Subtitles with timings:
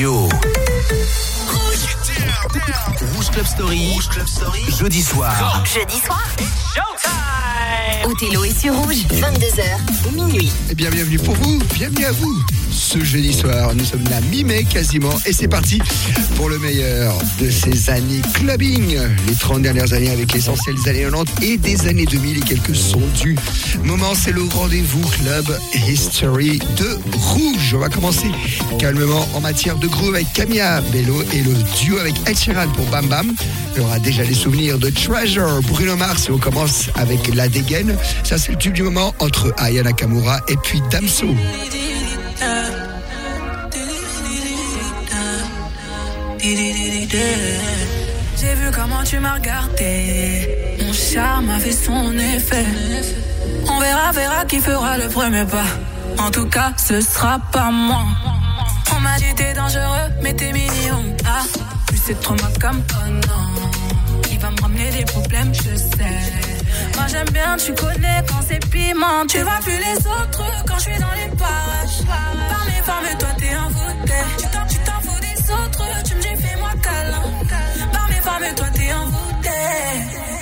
[0.00, 0.28] radio.
[3.14, 3.92] Rouge Club Story.
[3.92, 4.64] Rouge Club Story.
[4.78, 5.64] Jeudi soir.
[5.66, 6.24] Jeudi soir.
[8.06, 10.50] Othello est sur rouge, 22h, minuit.
[10.70, 12.59] Eh bien, bienvenue pour vous, bienvenue à vous.
[12.92, 15.80] Ce jeudi soir, nous sommes la mi-mai quasiment et c'est parti
[16.34, 18.98] pour le meilleur de ces années clubbing.
[19.28, 22.74] Les 30 dernières années avec l'essentiel des années 90 et des années 2000 et quelques
[22.74, 23.36] sons du
[23.84, 24.12] moment.
[24.16, 27.74] C'est le rendez-vous club history de Rouge.
[27.76, 28.26] On va commencer
[28.80, 32.86] calmement en matière de groove avec Camilla Bello et le duo avec Ed Sheeran pour
[32.86, 33.32] Bam Bam.
[33.76, 37.48] Il y aura déjà les souvenirs de Treasure, Bruno Mars et on commence avec La
[37.48, 37.96] Dégaine.
[38.24, 41.28] Ça, c'est le tube du moment entre Aya Nakamura et puis Damso.
[46.42, 46.56] J'ai
[48.54, 50.48] vu comment tu m'as regardé.
[50.80, 52.64] Mon charme a fait son effet.
[53.68, 55.66] On verra, verra qui fera le premier pas.
[56.18, 58.06] En tout cas, ce sera pas moi.
[58.96, 61.14] On m'a dit t'es dangereux, mais t'es mignon.
[61.26, 61.42] Ah,
[61.86, 63.70] plus c'est trop ma comme oh non.
[64.30, 66.20] Il va me ramener des problèmes, je sais.
[66.96, 69.26] Moi j'aime bien, tu connais quand c'est piment.
[69.28, 72.00] Tu vois plus les autres quand je suis dans les parages.
[72.48, 74.14] Par mes femmes, toi t'es envoûté.
[74.38, 74.99] Tu t'en, tu t'en
[76.04, 77.22] tu me dis fais-moi câlin.
[77.92, 79.58] Par mes femmes, toi t'es envoûté.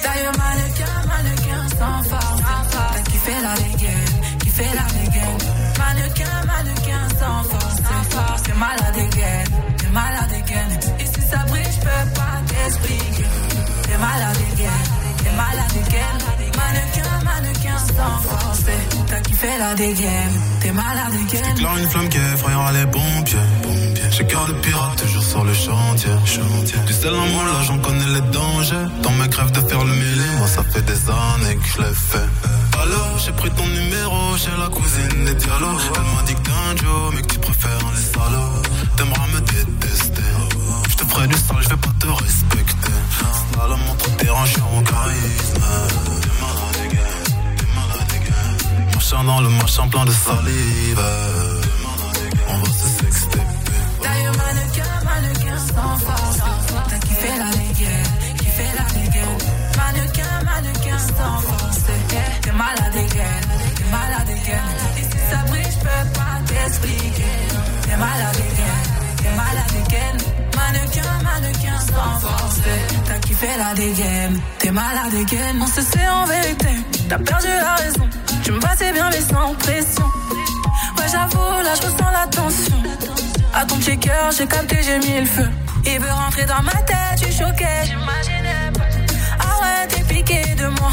[0.02, 2.42] D'ailleurs, mannequin, mannequin sans forme.
[2.70, 5.38] T'as kiffé la dégaine, kiffé la dégaine.
[5.78, 8.42] Mannequin, mannequin sans force, sans force.
[8.42, 9.44] T'es malade again,
[9.78, 10.70] t'es malade again.
[11.00, 13.28] Et si ça brille, je peux pas t'expliquer.
[13.82, 14.80] T'es malade again,
[15.22, 16.16] t'es malade again.
[16.58, 18.60] Mannequin, mannequin sans force.
[19.08, 21.54] T'as kiffé la dégaine, t'es malade again.
[21.54, 23.38] J'éclaire une flamme qui effrayera les pompiers.
[24.10, 24.97] J'ai cœur de pirate,
[25.64, 26.16] chantier.
[26.24, 26.78] chantier.
[26.86, 28.86] Du sel en moi, là, j'en connais les dangers.
[29.02, 31.96] Dans mes crèves de faire le mêlé, moi, ça fait des années que je l'ai
[32.10, 32.28] fait.
[32.82, 35.86] Alors, j'ai pris ton numéro chez la cousine des dialogues.
[35.96, 38.62] Elle m'a dit que t'es un Joe, mais que tu préfères les salauds.
[38.96, 40.30] T'aimeras me détester.
[40.90, 42.98] Je te du sale, je vais pas te respecter.
[43.60, 45.66] À la montre, t'es rangé en charisme.
[46.22, 47.18] T'es malade, again.
[47.58, 48.92] T'es malade, again.
[48.92, 51.02] Marchant dans le marchand plein de salive.
[52.48, 53.40] On va se sexter.
[54.02, 56.38] D'ailleurs, mannequin, mannequin sans force.
[56.88, 59.38] T'as kiffé la dégaine, kiffé la dégaine.
[59.76, 61.78] Mannequin, mannequin sans force.
[62.42, 63.40] T'es malade again,
[63.76, 64.68] t'es malade again.
[64.98, 67.36] Et si ça brille, je peux pas t'expliquer.
[67.82, 68.80] T'es malade again,
[69.22, 70.16] t'es malade again.
[70.56, 72.60] Mannequin, mannequin sans force.
[73.06, 75.54] T'as kiffé la dégaine, t'es malade again.
[75.60, 76.68] On se sait en vérité,
[77.08, 78.08] t'as perdu la raison.
[78.42, 80.04] Tu me passais bien, mais sans pression.
[80.96, 82.82] Ouais, j'avoue, là, je ressens la tension.
[83.54, 85.48] À ton petit cœur, j'ai capté, j'ai mis le feu.
[85.84, 87.84] Il veut rentrer dans ma tête, tu choquais.
[87.84, 88.84] J'imaginais pas.
[89.40, 90.92] Ah ouais, t'es piqué de moi.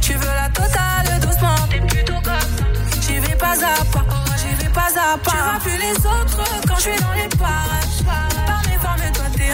[0.00, 1.54] Tu veux la totale doucement.
[1.70, 3.02] T'es plutôt comme.
[3.02, 4.04] J'y vais pas à pas.
[4.38, 5.30] J'y vais pas à pas.
[5.30, 8.02] Tu vois plus les autres quand je suis dans les parages.
[8.46, 9.50] Par mes femmes, toi t'es.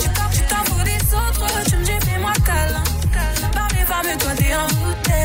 [0.00, 1.64] Tu t'en, tu t'en fous des autres.
[1.68, 2.84] Tu me dis fais-moi câlin.
[3.52, 5.22] Par mes femmes, toi t'es envoûté.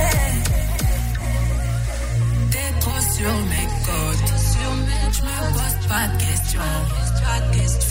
[2.52, 3.71] T'es trop sur mes.
[5.22, 6.62] Je me pose pas de questions.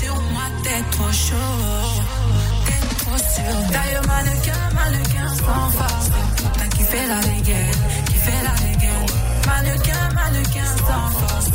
[0.01, 1.37] Sur moi, t'es trop chaud.
[2.67, 3.55] T'es trop sûr.
[3.71, 6.11] D'ailleurs, mannequin, mannequin sans force.
[6.59, 9.07] T'as kiffé la dégaine, kiffé la dégaine.
[9.47, 11.51] Mannequin, mannequin sans force.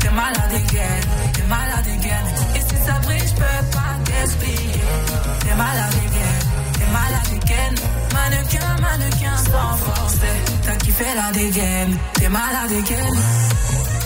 [0.00, 1.00] T'es malade again,
[1.32, 2.24] t'es malade again.
[2.56, 4.80] Et si ça brille, je peux pas t'expliquer.
[5.40, 6.38] T'es malade again,
[6.78, 7.74] t'es malade again.
[8.14, 10.16] Mannequin, mannequin sans force.
[10.64, 13.97] T'as kiffé la dégaine, t'es malade again.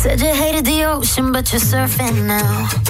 [0.00, 2.89] Said you hated the ocean, but you're surfing now.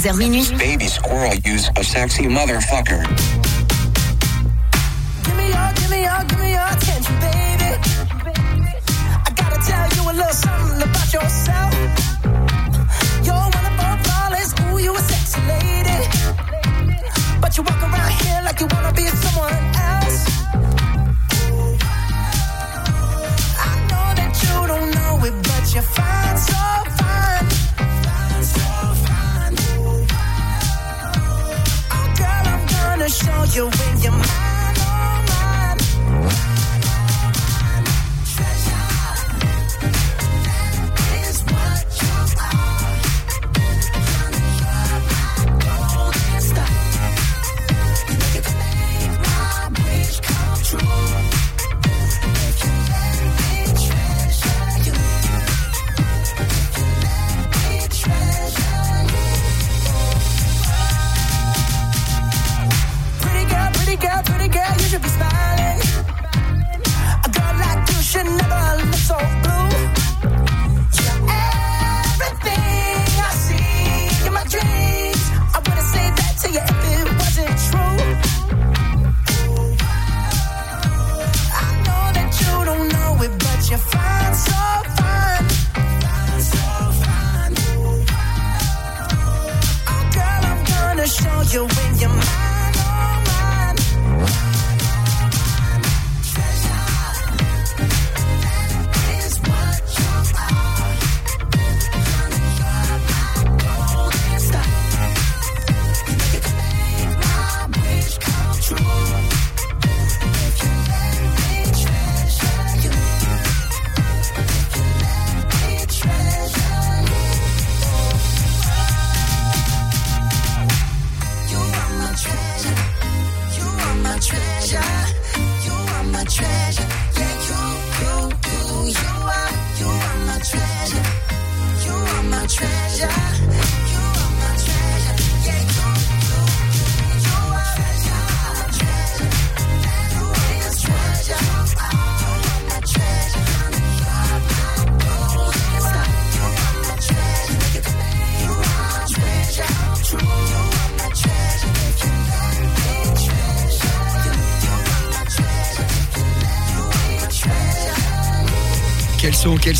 [0.00, 0.56] 22h minuit.
[0.56, 3.04] Baby squirrel use a sexy motherfucker.
[5.24, 7.76] Give me your, give me your, give me your attention, baby.
[9.26, 11.74] I gotta tell you a little something about yourself.
[13.24, 13.50] You're
[14.04, 16.08] flawless, ooh, you a sexy lady.
[17.40, 19.29] But you walk around here like you wanna be a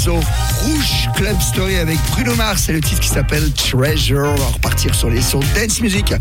[0.09, 4.33] Rouge Club Story avec Bruno Mars et le titre qui s'appelle Treasure.
[4.35, 6.15] On va repartir sur les sons dance music.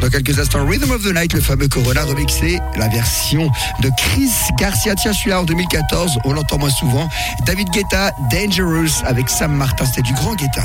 [0.00, 3.50] Dans quelques instants, Rhythm of the Night, le fameux Corona remixé, la version
[3.80, 4.94] de Chris Garcia.
[4.94, 7.08] Tiens, celui-là en 2014, on l'entend moins souvent.
[7.44, 9.84] David Guetta, Dangerous avec Sam Martin.
[9.86, 10.64] C'était du grand Guetta.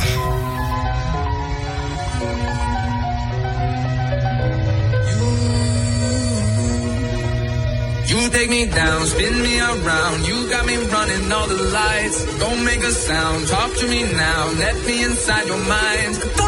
[8.31, 10.25] take me down, spin me around.
[10.25, 12.39] You got me running all the lights.
[12.39, 13.47] Don't make a sound.
[13.47, 14.51] Talk to me now.
[14.57, 16.38] Let me inside your mind.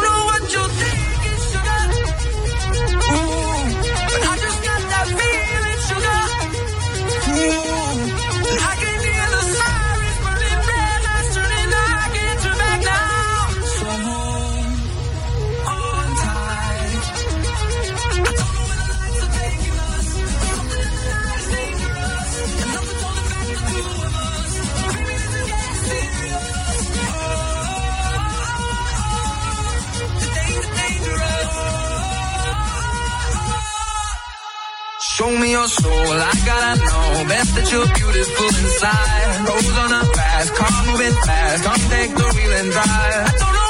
[35.62, 39.46] your soul, I gotta know best that you're beautiful inside.
[39.46, 41.64] Rose on a fast car, moving fast.
[41.64, 43.61] Come take the wheel and drive.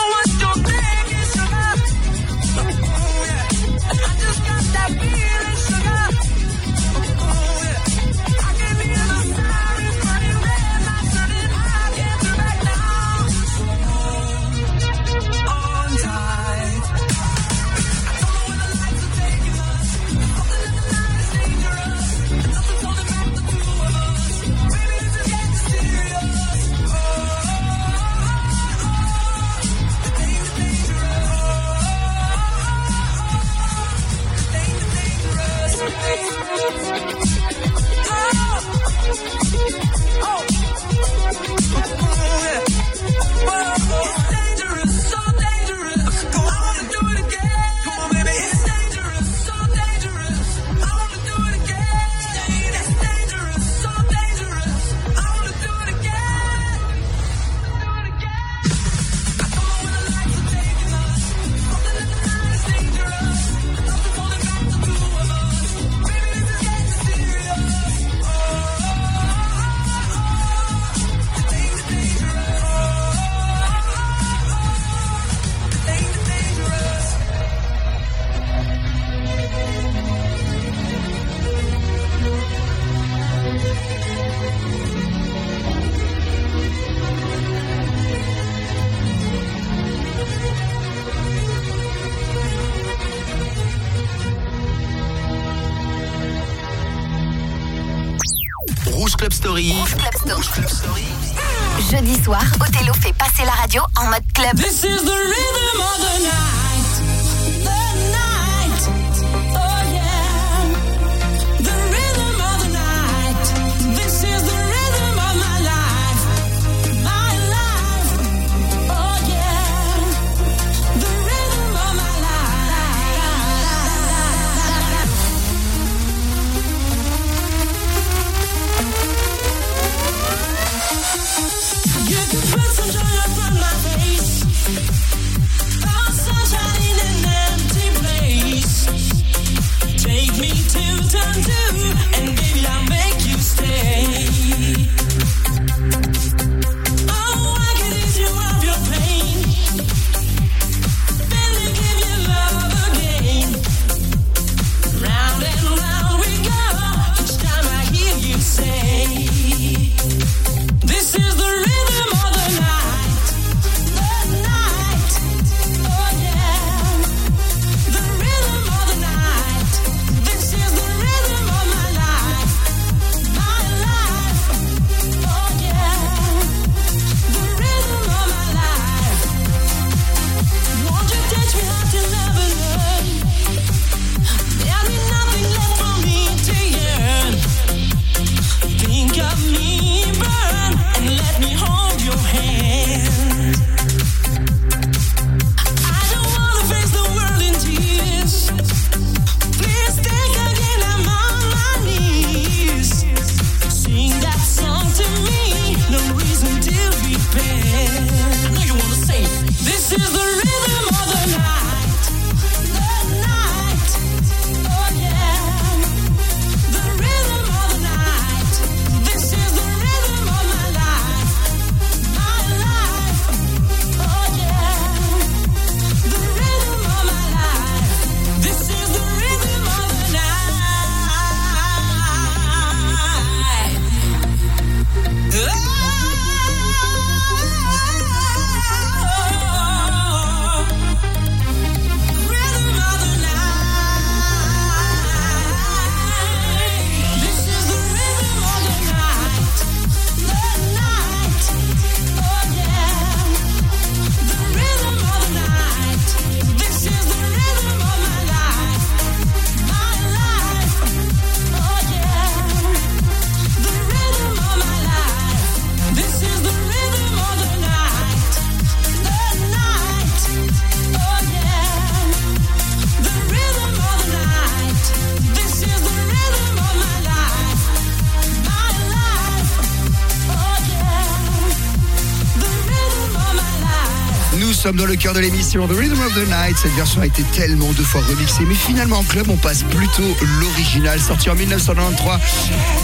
[285.02, 286.56] Cœur de l'émission The Rhythm of the Night.
[286.62, 290.16] Cette version a été tellement de fois remixée, mais finalement en club, on passe plutôt
[290.40, 292.20] l'original, sorti en 1993.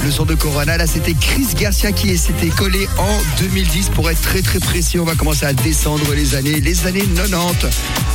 [0.03, 3.91] Le son de Corona, là, c'était Chris Garcia qui s'était collé en 2010.
[3.91, 7.69] Pour être très très précis, on va commencer à descendre les années, les années 90.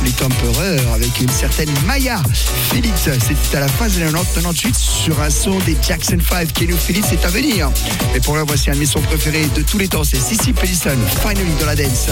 [0.04, 2.22] Les Tempereurs avec une certaine Maya
[2.70, 2.94] Phillips.
[2.96, 6.52] C'était à la fin des années 90, 98 sur un son des Jackson 5.
[6.52, 7.70] Kenny Phillips est à venir.
[8.14, 10.52] Et pour là, voici un de mes sons préférés de tous les temps, c'est Sissy
[10.52, 12.08] Pellison, Finally dans la dance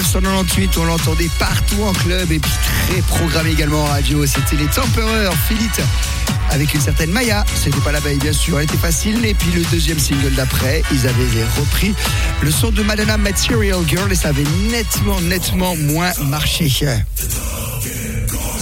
[0.00, 2.50] 1998, on l'entendait partout en club et puis
[2.88, 4.24] très programmé également en radio.
[4.24, 5.82] C'était les Tempereurs, Philippe,
[6.50, 7.44] avec une certaine Maya.
[7.54, 9.22] C'était pas la veille, bien sûr, elle était facile.
[9.26, 11.94] Et puis le deuxième single d'après, ils avaient repris
[12.40, 16.70] le son de Madonna Material Girl et ça avait nettement, nettement moins marché.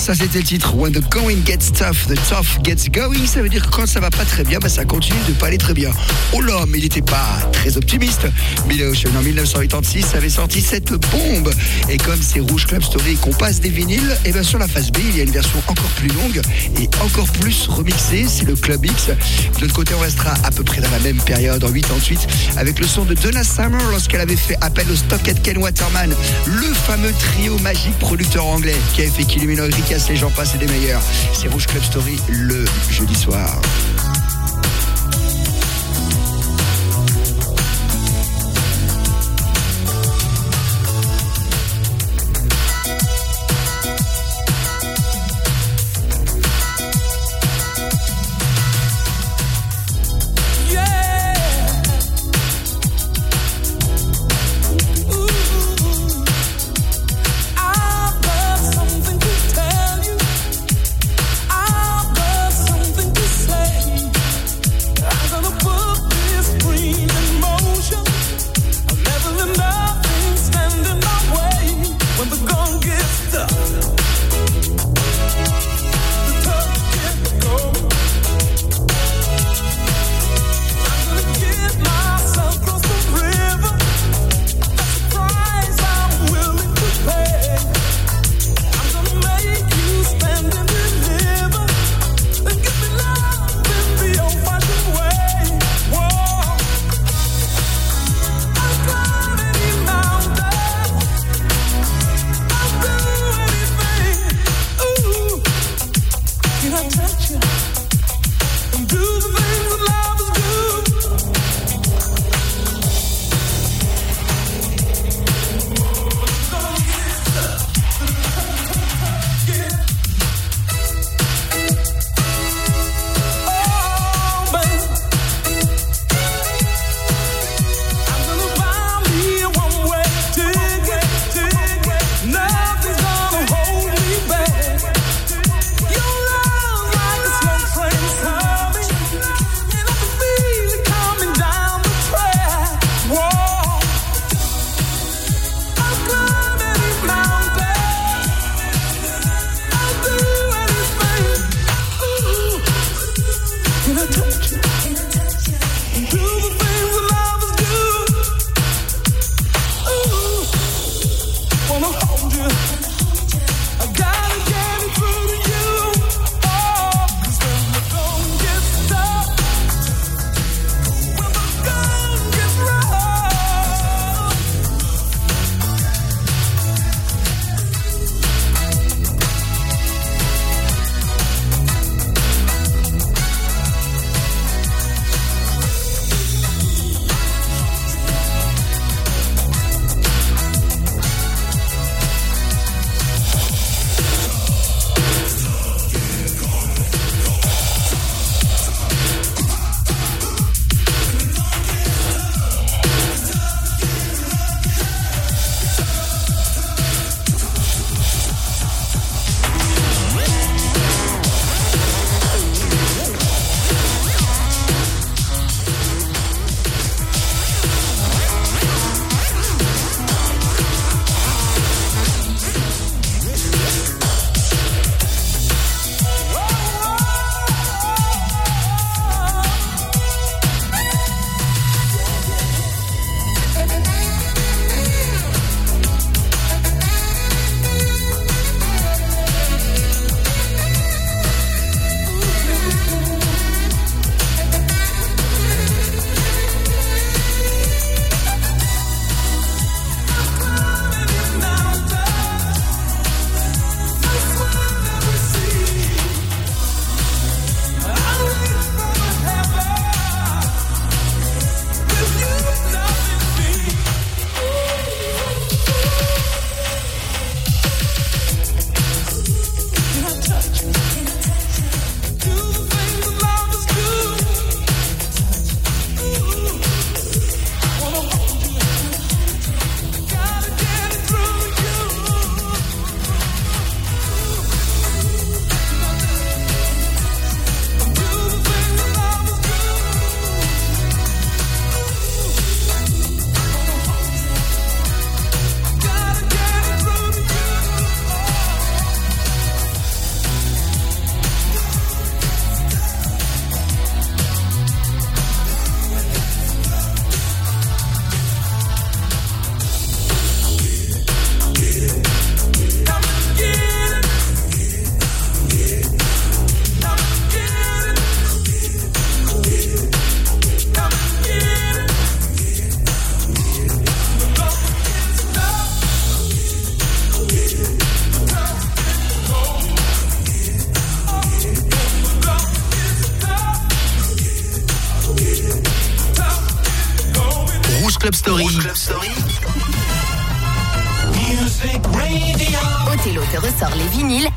[0.00, 3.26] Ça, c'était le titre When the going gets tough, the tough gets going.
[3.26, 5.48] Ça veut dire que quand ça va pas très bien, bah, ça continue de pas
[5.48, 5.90] aller très bien.
[6.32, 8.26] Oh là, mais il n'était pas très optimiste.
[8.66, 11.52] Billy Ocean, en 1986, avait sorti cette bombe.
[11.90, 14.90] Et comme c'est Rouge Club Story qu'on passe des vinyles, et bien sur la face
[14.90, 16.40] B, il y a une version encore plus longue
[16.80, 18.24] et encore plus remixée.
[18.26, 19.08] C'est le Club X.
[19.08, 22.78] De l'autre côté, on restera à peu près dans la même période, en 88, avec
[22.78, 26.14] le son de Donna Summer lorsqu'elle avait fait appel au stock at Ken Waterman,
[26.46, 30.58] le fameux trio magique producteur anglais qui avait fait Kilomino Enriquez, les gens passent et
[30.58, 31.02] des meilleurs.
[31.32, 33.60] C'est Rouge Club Story le jeudi soir.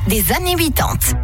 [0.08, 1.23] des années 80.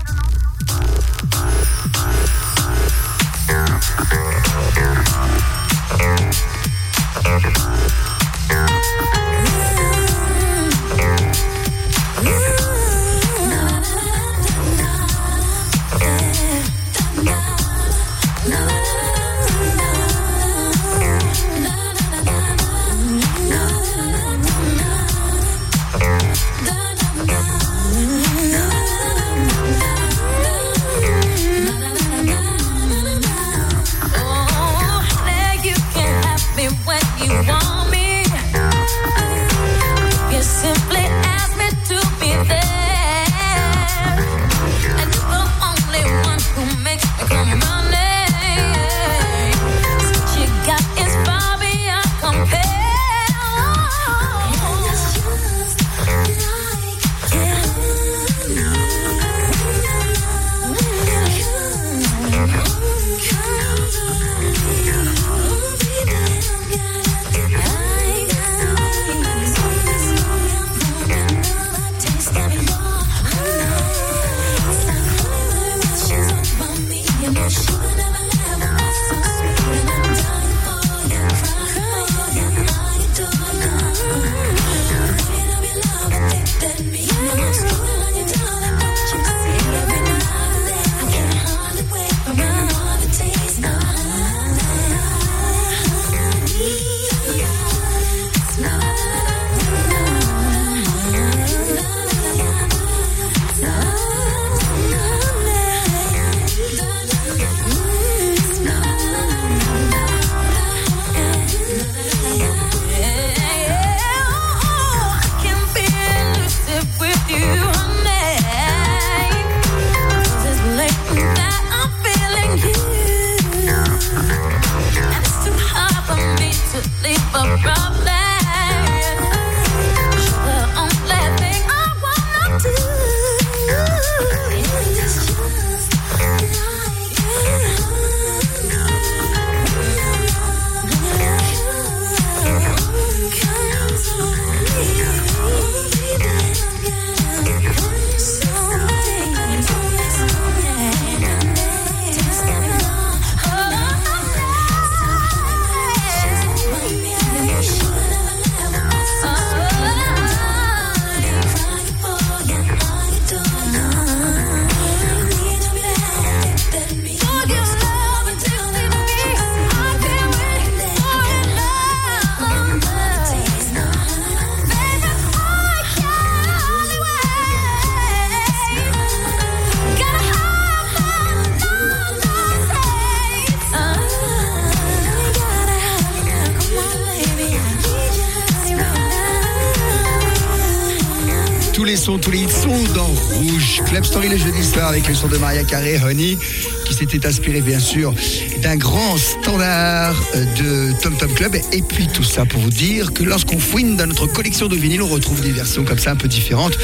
[195.27, 196.37] De Maria Carré, Honey,
[196.85, 198.13] qui s'était inspiré bien sûr
[198.61, 201.55] d'un grand standard euh, de Tom Tom Club.
[201.71, 205.01] Et puis tout ça pour vous dire que lorsqu'on fouine dans notre collection de vinyles,
[205.01, 206.77] on retrouve des versions comme ça un peu différentes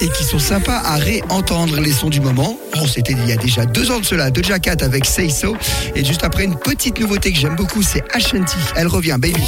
[0.00, 2.58] et qui sont sympas à réentendre les sons du moment.
[2.74, 5.56] Bon, c'était il y a déjà deux ans de cela, de Cat avec Say So.
[5.94, 8.56] Et juste après, une petite nouveauté que j'aime beaucoup, c'est Ashanti.
[8.76, 9.42] Elle revient, baby.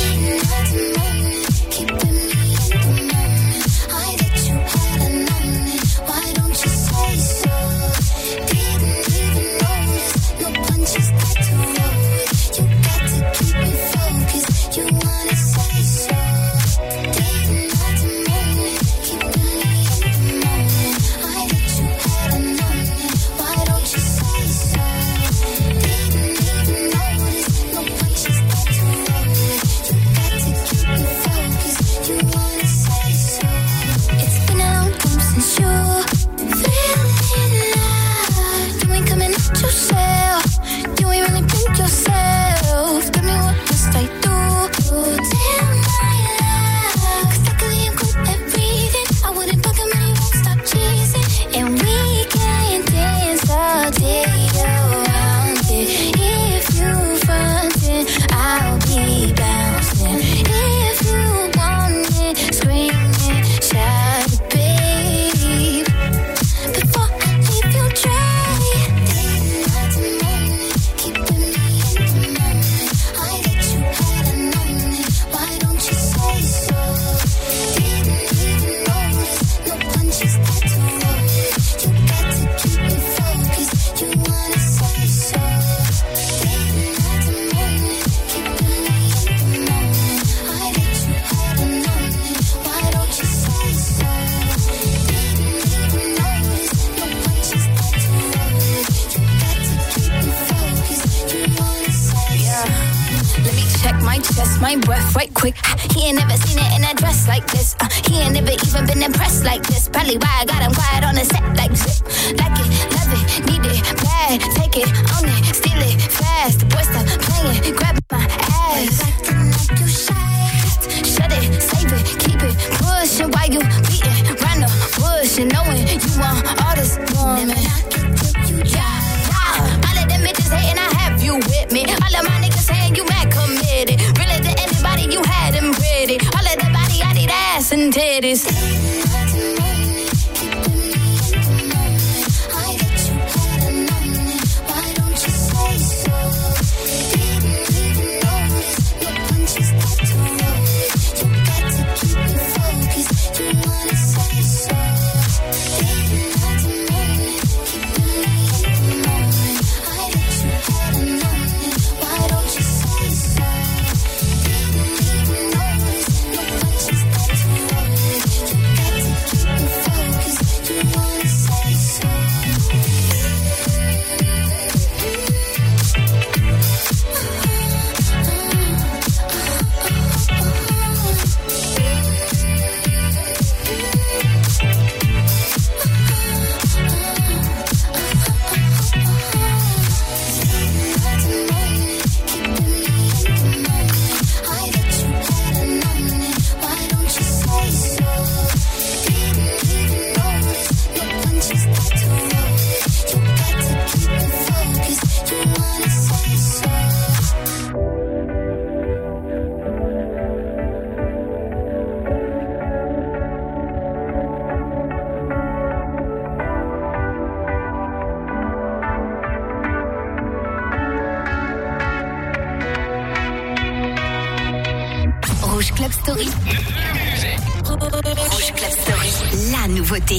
[229.76, 230.16] Nouveauté.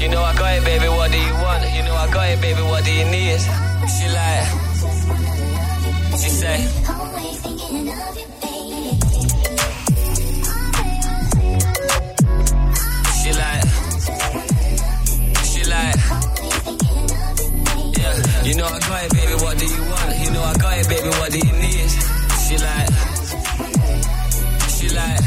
[0.00, 0.88] You know I got it, baby.
[0.88, 1.62] What do you want?
[1.74, 2.62] You know I got it, baby.
[2.62, 3.40] What do you need?
[3.94, 4.46] She like,
[6.20, 6.58] she say.
[18.64, 19.34] Know I got it, baby.
[19.34, 20.18] What do you want?
[20.18, 21.08] You know I got it, baby.
[21.20, 21.90] What do you need?
[22.44, 22.88] She like,
[24.76, 25.20] she like,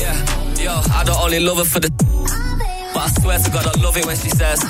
[0.00, 0.16] yeah.
[0.60, 1.90] Yo, I don't only love her for the,
[2.92, 4.60] but I swear to God I love it when she says,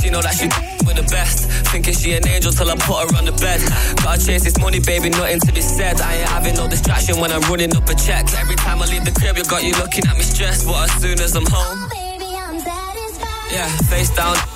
[0.00, 0.46] she know that she
[0.86, 1.50] with the best.
[1.70, 3.60] Thinking she an angel till I put her on the bed.
[4.02, 6.00] Gotta chase this money, baby, nothing to be said.
[6.00, 8.26] I ain't having no distraction when I'm running up a check.
[8.34, 10.66] Every time I leave the crib, you got you looking at me stressed.
[10.66, 14.55] But as soon as I'm home, oh, baby I'm bad bad yeah, face down.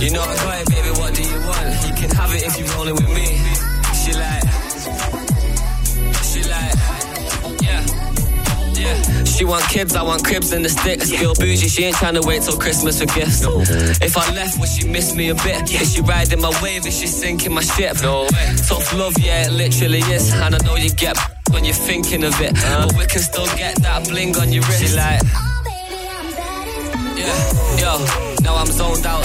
[0.00, 0.90] You know I got it, baby.
[0.98, 1.66] What do you want?
[1.86, 3.26] You can have it if you're rolling with me.
[4.00, 4.44] She like,
[6.22, 6.74] she like,
[7.62, 7.82] yeah,
[8.74, 9.24] yeah.
[9.24, 11.10] She want kids, I want cribs and the sticks.
[11.10, 13.42] Feel bougie, she ain't trying to wait till Christmas for gifts.
[14.02, 15.70] If I left, would she miss me a bit?
[15.72, 16.86] Is she riding my wave?
[16.86, 17.96] Is she sinking my ship?
[18.02, 18.56] No way.
[18.66, 20.32] Tough love, yeah, it literally is.
[20.32, 21.16] And I know you get
[21.50, 22.86] when you're thinking of it, uh-huh.
[22.86, 24.82] but we can still get that bling on your wrist.
[24.82, 25.20] She like.
[25.24, 27.98] Oh, baby, I'm yeah, yo,
[28.42, 29.24] now I'm zoned out,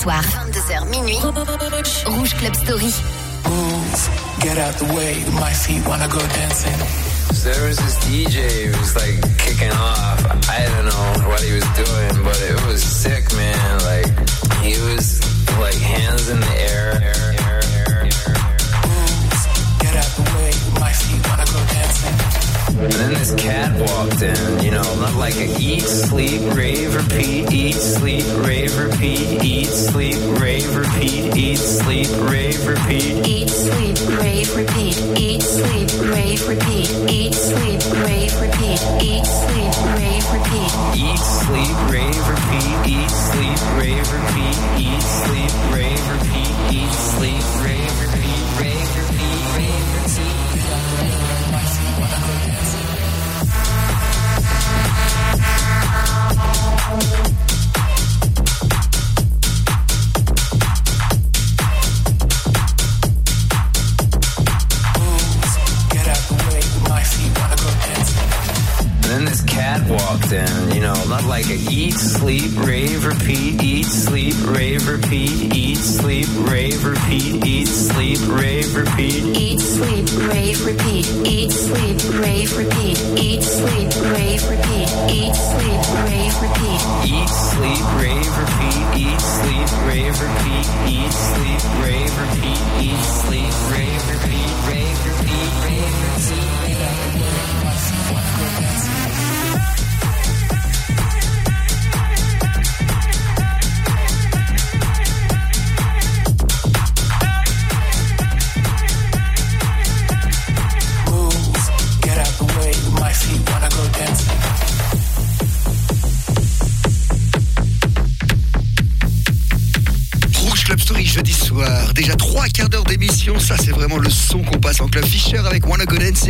[0.00, 1.20] Soir, 22h minuit.
[2.08, 2.90] Rouge Club Story.
[4.40, 6.78] Get out the way, my feet wanna go dancing.
[7.44, 10.20] There was this DJ who was like kicking off.
[10.48, 13.72] I don't know what he was doing, but it was sick, man.
[13.92, 14.08] Like
[14.64, 15.20] he was
[15.58, 16.80] like hands in the air.
[16.80, 17.29] air, air, air,
[22.82, 27.52] And then this cat walked in, you know, not like a eat, sleep, rave, repeat,
[27.52, 33.26] eat, sleep, rave, repeat, eat, sleep, rave, repeat, eat, sleep, rave, repeat.
[33.26, 34.96] Eat, sleep, rave, repeat.
[35.18, 36.88] Eat, sleep, rave, repeat.
[37.10, 38.80] Eat, sleep, rave, repeat.
[39.02, 40.72] Eat, sleep, rave, repeat.
[40.96, 47.59] Eat, sleep, rave, repeat, eat, sleep, rave, repeat, eat, sleep, rave, repeat, eat, sleep,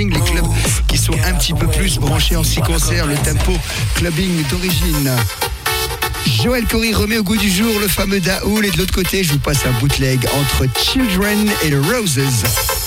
[0.08, 0.46] Les clubs
[0.88, 3.52] qui sont un petit peu plus branchés en qui concerne le tempo
[3.96, 5.14] clubbing d'origine.
[6.26, 9.32] Joël Corey remet au goût du jour le fameux Daoul et de l'autre côté, je
[9.32, 12.79] vous passe un bootleg entre Children et The Roses.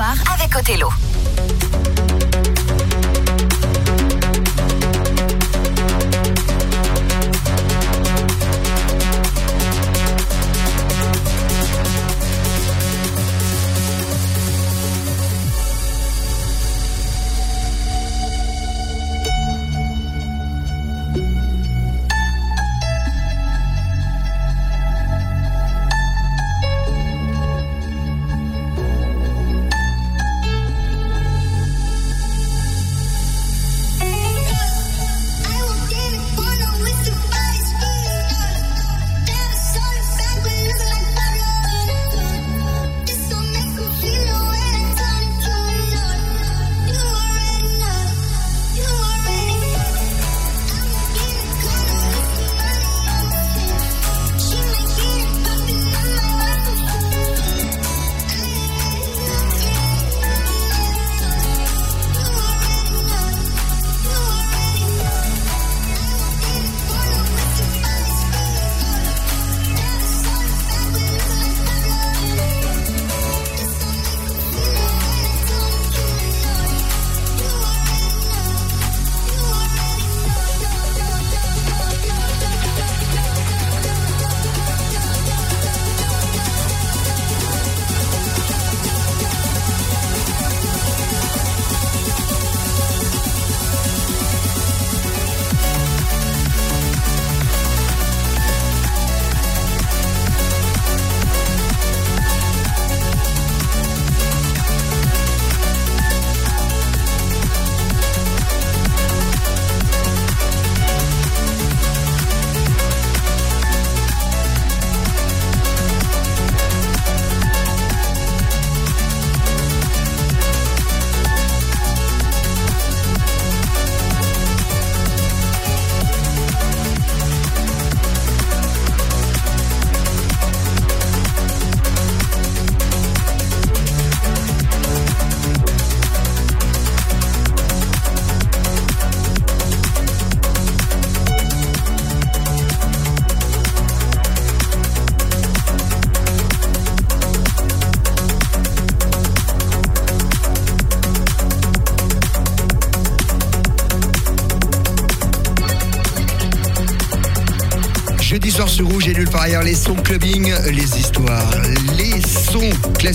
[0.00, 1.11] avec Othello.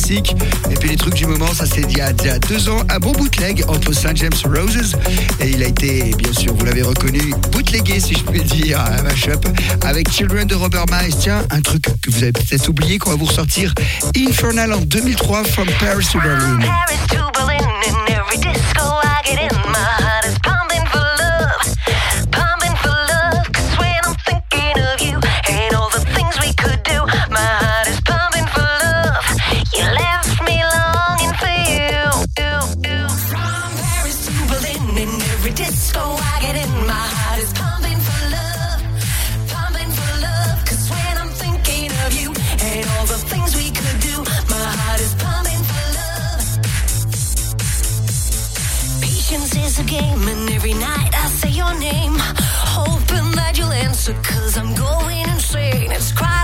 [0.10, 3.12] Et puis les trucs du moment, ça c'est il y, a, deux ans, un bon
[3.12, 4.16] bootleg entre St.
[4.16, 4.94] James Roses.
[5.42, 7.20] Et il a été, bien sûr, vous l'avez reconnu,
[7.52, 9.46] bootlegué, si je puis dire, un mashup
[9.84, 11.16] avec Children de Robert Miles.
[11.20, 13.74] Tiens, un truc que vous avez peut-être oublié qu'on va vous ressortir
[14.16, 16.60] Infernal en 2003 from Paris to Berlin.
[49.28, 54.14] Patience is a game, and every night I say your name, hoping that you'll answer.
[54.24, 55.92] Cause I'm going insane.
[55.92, 56.37] It's crying.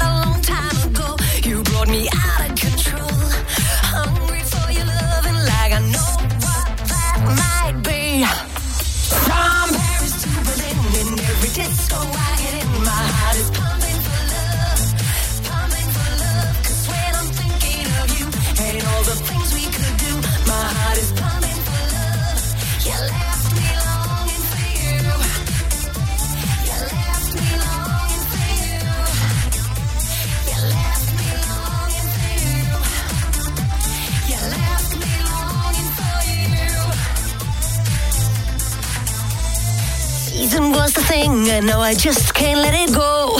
[41.61, 43.37] no, I just can't let it go.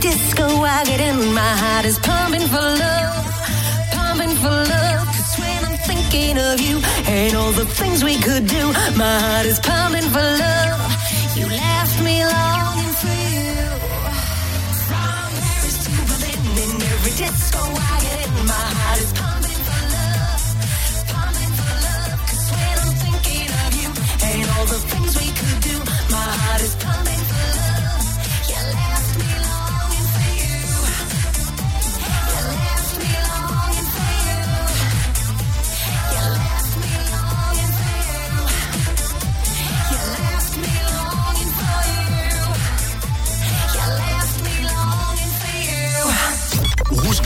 [0.00, 3.24] disco I get in, my heart is pumping for love,
[3.92, 5.06] pumping for love.
[5.06, 9.46] Cause when I'm thinking of you and all the things we could do, my heart
[9.46, 10.95] is pumping for love.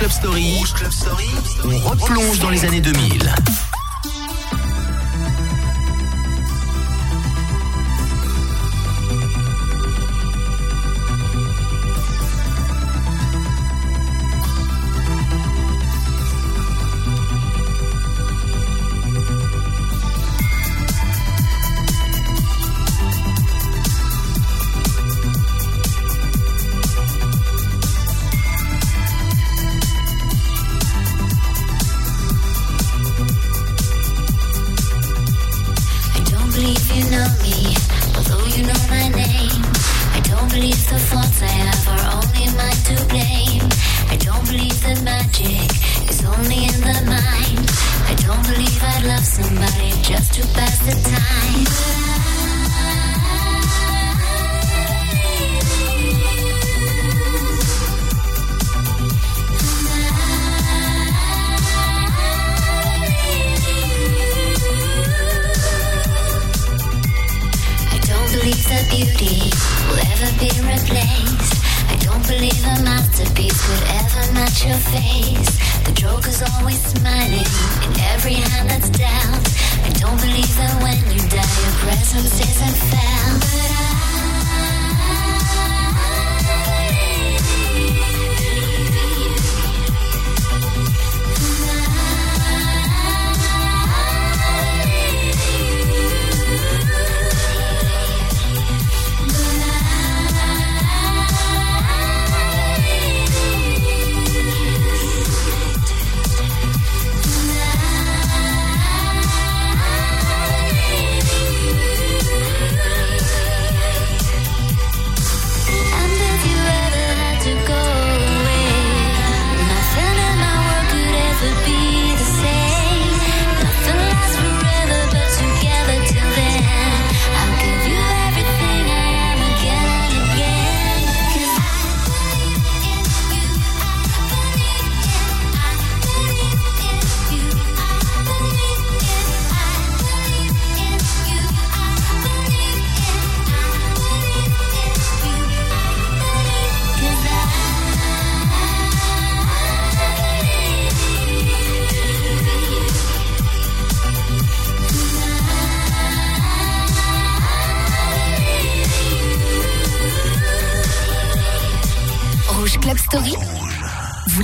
[0.01, 0.65] Club Story,
[1.63, 3.35] on replonge dans les années 2000.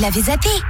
[0.06, 0.65] l'avez zappé.